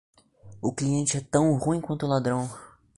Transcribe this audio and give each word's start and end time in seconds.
O 0.63 0.73
cliente 0.73 1.17
é 1.17 1.21
tão 1.21 1.53
ruim 1.55 1.79
quanto 1.79 2.07
ladrão. 2.07 2.49